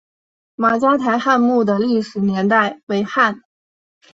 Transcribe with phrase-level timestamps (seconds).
[0.55, 3.43] 马家台汉墓的历史年代为汉。